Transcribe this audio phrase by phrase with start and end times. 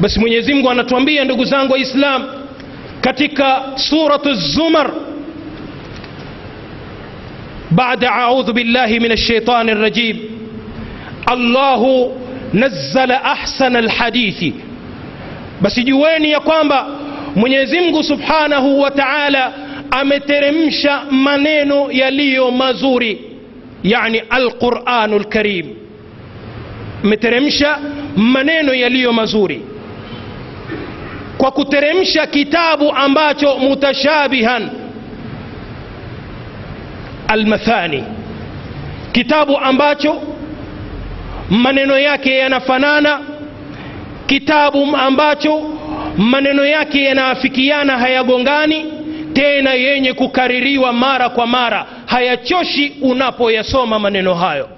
[0.00, 2.24] basi mwenyezi mungu anatuambia ndugu zangu waislam
[3.00, 4.90] katika suratu zumar
[7.70, 10.16] بعد أعوذ بالله من الشيطان الرجيم
[11.32, 12.12] الله
[12.54, 14.44] نزل أحسن الحديث
[15.62, 16.86] basi jueni ya kwamba
[17.36, 19.52] mwenyezi mungu subhanahu wa taala
[19.90, 23.20] ameteremsha maneno yaliyo mazuri
[23.84, 25.66] yani alquranu lkarim
[27.04, 27.78] ameteremsha
[28.16, 29.62] maneno yaliyo mazuri
[31.37, 34.69] kwa kuteremsha kitabu ambacho mutashabihan.
[37.27, 38.03] Almathani
[39.11, 40.21] kitabu ambacho
[41.49, 43.19] maneno yake yanafanana
[44.27, 45.61] kitabu ambacho
[46.17, 48.85] maneno yake yanaafikiana hayagongani
[49.33, 51.85] tena yenye kukaririwa mara kwa mara.
[52.05, 54.69] Hayachoshi unapoyasoma maneno hayo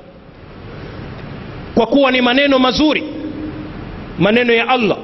[1.76, 3.03] kwa kuwa ni maneno mazuri
[4.20, 4.98] maneno ya allah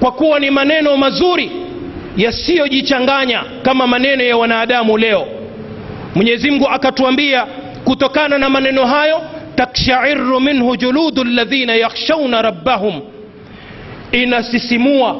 [0.00, 1.50] kwa kuwa ni maneno mazuri
[2.16, 5.26] yasiyojichanganya kama maneno ya wanadamu leo
[6.14, 7.46] mwenyezi mungu akatuambia
[7.84, 9.20] kutokana na maneno hayo
[9.54, 13.00] takshairu minhu juludu ladhina yakhshauna rabbahum
[14.12, 15.16] inasisimua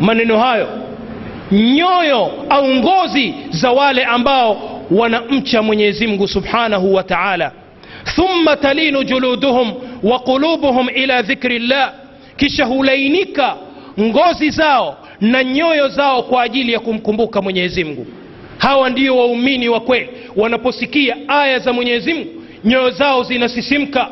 [0.00, 0.68] maneno hayo
[1.52, 7.52] nyoyo au ngozi za wale ambao wanamcha mwenyezi mungu subhanahu wa taala
[8.16, 11.92] thumma talinu juluduhum wa qulubuhum ila dhikri llah
[12.36, 13.54] kisha hulainika
[14.00, 18.06] ngozi zao na nyoyo zao kwa ajili ya kumkumbuka mwenyezi mungu.
[18.58, 20.08] Hawa ndio waumini wa kweli.
[20.36, 22.30] Wanaposikia aya za mwenyezi mungu
[22.64, 24.08] nyoyo zao zinasisimka.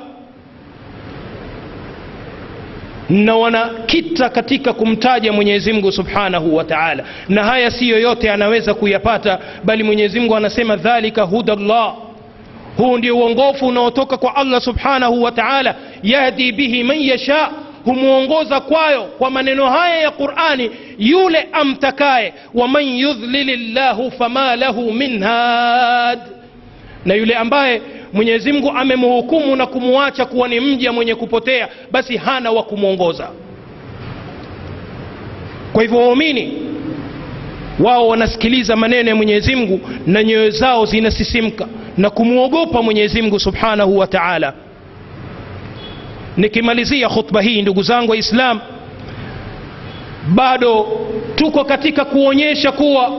[3.08, 7.04] Na wanakita katika kumtaja mwenyezi mungu subhanahu wa taala.
[7.28, 11.94] Na haya si yoyote anaweza kuyapata bali mwenyezi mungu anasema dhalika huda llah
[12.76, 15.74] huu ndio uongofu unaotoka kwa allah subhanahu wa taala.
[16.02, 17.50] Yahdi bihi man yasha
[17.84, 25.22] humwongoza kwayo kwa maneno haya ya qurani yule amtakaye waman yudhlili llahu fama lahu min
[25.22, 26.18] had
[27.04, 32.50] na yule ambaye mwenyezi mungu amemhukumu na kumwacha kuwa ni mja mwenye kupotea basi hana
[32.50, 33.28] wa kumwongoza
[35.72, 36.52] kwa hivyo waumini
[37.80, 43.98] wao wanasikiliza maneno ya mwenyezi mungu na nyoyo zao zinasisimka na kumwogopa mwenyezi mungu subhanahu
[43.98, 44.52] wa taala
[46.36, 48.60] nikimalizia khutba hii ndugu zangu waislam
[50.28, 50.86] bado
[51.34, 53.12] tuko katika kuonyesha kuwa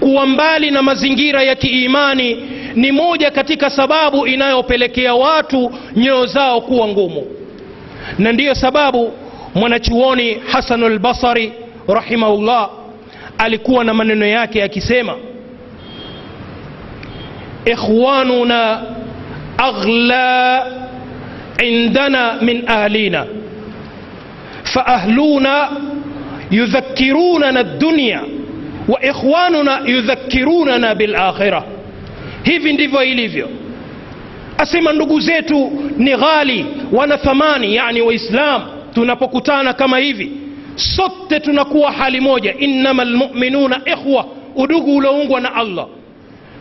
[0.00, 2.36] kuwa mbali na mazingira ya kiimani
[2.74, 7.26] ni moja katika sababu inayopelekea watu nyoyo zao kuwa ngumu.
[8.18, 9.12] Na ndiyo sababu
[9.54, 11.52] mwanachuoni hasanu lbasari
[11.88, 12.70] rahimahullah
[13.38, 15.14] alikuwa na maneno yake akisema
[17.64, 18.82] ikhwanuna
[19.58, 20.66] aghla
[21.60, 23.26] عندنا من أهلنا
[24.64, 25.70] فأهلنا
[26.52, 28.22] يذكروننا الدنيا
[28.88, 31.64] وإخواننا يذكروننا بالآخرة
[32.44, 33.48] hivi ndivyo ilivyo
[34.58, 38.62] asema ndugu zetu ni ghali wana thamani yani waislam
[38.94, 40.32] tunapokutana kama hivi
[40.76, 44.26] sote tunakuwa hali moja innama lmuminuna ikhwa
[44.56, 45.86] udugu ulioungwa na allah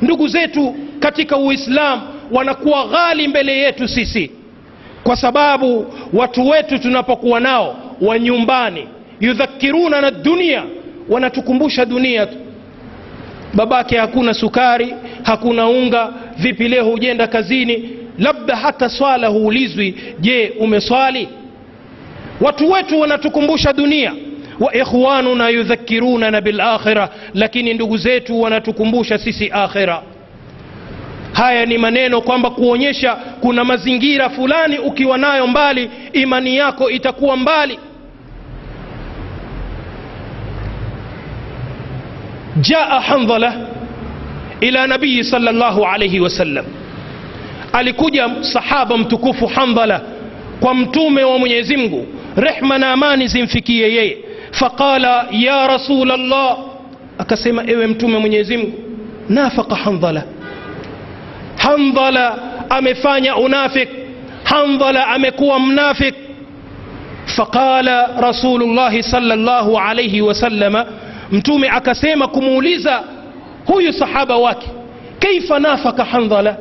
[0.01, 2.01] ndugu zetu katika uislam
[2.31, 4.31] wanakuwa ghali mbele yetu sisi
[5.03, 8.88] kwa sababu watu wetu tunapokuwa nao wa nyumbani
[9.19, 10.63] yudhakiruna na dunia
[11.09, 12.35] wanatukumbusha dunia tu.
[13.53, 17.89] Babake hakuna sukari hakuna unga vipi leo hujenda kazini?
[18.19, 21.29] Labda hata swala huulizwi je umeswali?
[22.41, 24.13] Watu wetu wanatukumbusha dunia.
[24.59, 30.01] Wa ikhwanuna yudhakiruna na bilakhira lakini ndugu zetu wanatukumbusha sisi akhira
[31.41, 37.79] haya ni maneno kwamba kuonyesha kuna mazingira fulani ukiwa nayo mbali imani yako itakuwa mbali
[42.62, 43.53] jaa handhala
[44.62, 46.66] ila nabii salllahu alaihi wasallam
[47.74, 50.01] alikuja sahaba mtukufu handhala
[50.59, 54.18] kwa mtume wa mwenyezi mungu rehma na amani zimfikie yeye
[54.51, 56.57] faqala ya rasul llah
[57.18, 58.74] akasema ewe mtume mwenyezi mungu
[59.30, 60.24] nafaka handhala
[61.63, 62.38] handhala
[62.69, 63.90] amefanya unafik
[64.44, 66.16] handhala amekuwa mnafik
[67.25, 70.86] faqala rasulullahi salllahu alaihi wasallama
[71.31, 73.04] mtume akasema kumuuliza
[73.66, 74.68] huyu sahaba wake
[75.19, 76.58] kaifa nafaka handhala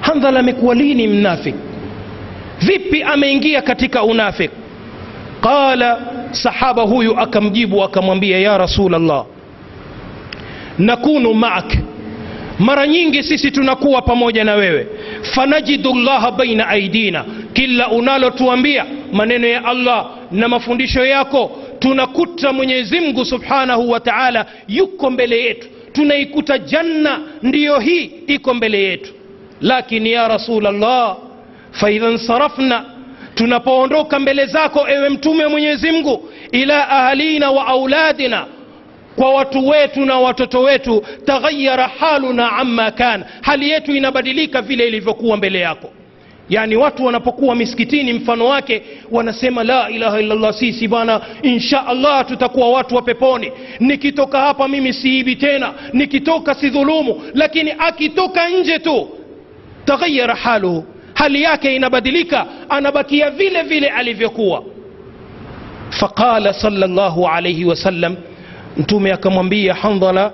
[0.00, 1.54] handhala amekuwa lini mnafik
[2.60, 4.50] vipi ameingia katika unafik
[5.40, 5.98] qala
[6.30, 9.24] sahaba huyu akamjibu akamwambia ya rasulllah
[10.78, 11.72] nakunu maak
[12.58, 14.86] mara nyingi sisi tunakuwa pamoja na wewe.
[15.22, 17.24] Fanajidu llaha baina aidina.
[17.52, 25.10] Kila unalotuambia maneno ya allah na mafundisho yako tunakuta mwenyezi mungu subhanahu wa taala yuko
[25.10, 25.68] mbele yetu.
[25.92, 29.12] Tunaikuta janna ndiyo hii iko mbele yetu.
[29.60, 31.16] Lakini ya rasulllah
[31.70, 32.84] faidha nsarafna
[33.34, 38.46] tunapoondoka mbele zako ewe mtume wa mwenyezi mungu ila ahalina wa auladina
[39.18, 45.36] kwa watu wetu na watoto wetu taghayara haluna amma kan hali yetu inabadilika vile ilivyokuwa
[45.36, 45.90] mbele yako
[46.48, 52.70] yaani watu wanapokuwa misikitini mfano wake wanasema la ilaha illallah sisi bwana insha allah tutakuwa
[52.70, 59.08] watu wa peponi nikitoka hapa mimi siibi tena nikitoka sidhulumu lakini akitoka nje tu
[59.84, 60.84] taghayara haluhu
[61.14, 64.64] hali yake inabadilika anabakia vile vile alivyokuwa
[65.90, 68.16] faqala salllahu alaihi wasallam
[68.78, 70.32] mtume akamwambia handhala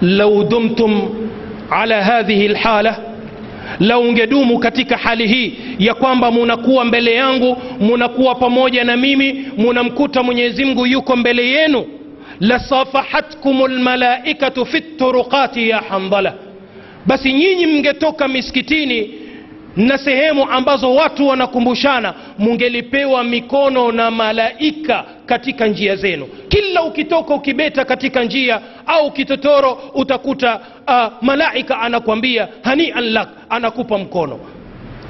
[0.00, 1.08] lau dumtum
[1.70, 2.98] ala hadhihi lhala
[3.80, 10.22] lau ungedumu katika hali hii ya kwamba munakuwa mbele yangu munakuwa pamoja na mimi munamkuta
[10.22, 11.84] mwenyezi mungu yuko mbele yenu
[12.40, 16.34] lasafahatkum lmalaikatu fi turuqati ya handhala
[17.06, 19.10] basi nyinyi mngetoka misikitini
[19.76, 26.26] na sehemu ambazo watu wanakumbushana mungelipewa mikono na malaika katika njia zenu.
[26.48, 34.40] Kila ukitoka ukibeta katika njia au kitotoro utakuta uh, malaika anakwambia hanian lak anakupa mkono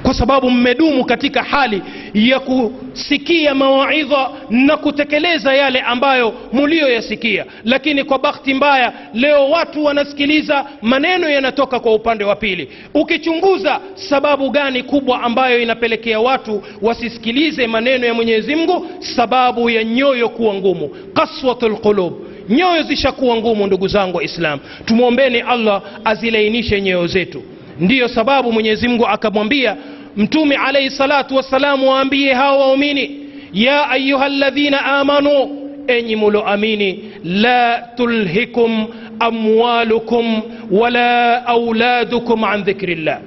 [0.07, 1.81] kwa sababu mmedumu katika hali
[2.13, 10.65] ya kusikia mawaidha na kutekeleza yale ambayo muliyoyasikia lakini kwa bahati mbaya leo watu wanasikiliza
[10.81, 12.69] maneno yanatoka kwa upande wa pili.
[12.93, 18.87] Ukichunguza sababu gani kubwa ambayo inapelekea watu wasisikilize maneno ya mwenyezi mungu?
[18.99, 20.89] Sababu ya nyoyo kuwa ngumu.
[21.13, 22.13] Kaswatu lqulub
[22.49, 27.43] nyoyo zishakuwa ngumu ndugu zangu waislam tumwombeni allah azilainishe nyoyo zetu.
[27.79, 29.77] Ndiyo sababu mwenyezi mungu akamwambia
[30.17, 33.19] mtume alaihi salatu wassalamu waambie hawa waumini
[33.53, 35.49] ya ayuha ladhina amanu
[35.87, 38.87] enyi muloamini la tulhikum
[39.19, 40.41] amwalukum
[40.71, 43.19] wala auladukum an dhikri llah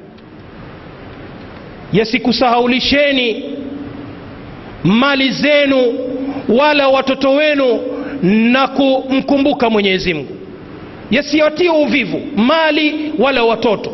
[1.92, 3.42] yasikusahaulisheni
[4.84, 5.94] mali zenu
[6.48, 7.80] wala watoto wenu
[8.22, 10.36] na kumkumbuka mwenyezi mungu
[11.10, 13.92] yasiwatie uvivu mali wala watoto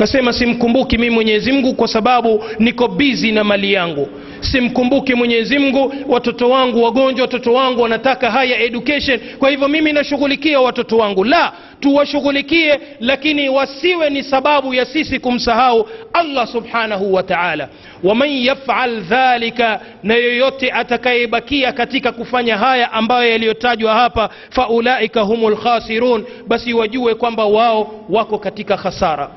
[0.00, 4.08] kasema simkumbuki mimi mwenyezi mungu kwa sababu niko bizi na mali yangu.
[4.40, 9.20] Simkumbuki mwenyezi mungu watoto wangu wagonjwa watoto wangu wanataka haya education.
[9.38, 11.24] Kwa hivyo mimi nashughulikia watoto wangu.
[11.24, 17.68] La tuwashughulikie lakini wasiwe ni sababu ya sisi kumsahau allah subhanahu wa taala.
[18.04, 26.24] Waman yafal dhalika na yoyote atakayebakia katika kufanya haya ambayo yaliyotajwa hapa faulaika humu lkhasirun
[26.48, 29.30] basi wajue kwamba wao wako katika khasara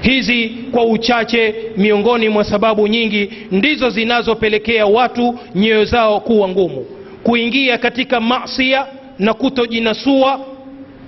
[0.00, 6.86] hizi kwa uchache miongoni mwa sababu nyingi ndizo zinazopelekea watu nyoyo zao kuwa ngumu.
[7.22, 8.86] Kuingia katika masia
[9.18, 10.40] na kutojinasua.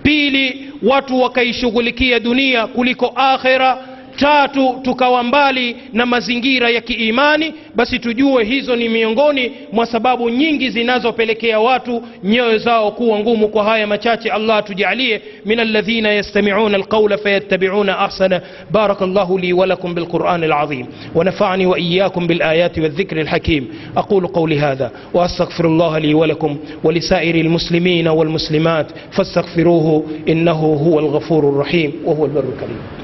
[0.02, 3.88] Pili watu wakaishughulikia dunia kuliko akhira
[4.19, 10.70] tatu tukawa mbali na mazingira ya kiimani basi tujue hizo ni miongoni mwa sababu nyingi
[10.70, 17.19] zinazopelekea watu nyoyo zao kuwa ngumu kwa haya machache allah tujalie min alladhina yastamiuna alqaula
[17.19, 24.59] fayattabiuna ahsana baraka llahu li walakum bilquran alazim ونفعني وإياكم بالآيات والذكر الحكيم أقول قولي
[24.61, 32.44] هذا وأستغفر الله لي ولكم ولسائر المسلمين والمسلمات فاستغفروه إنه هو الغفور الرحيم وهو البر
[32.55, 32.79] الكريم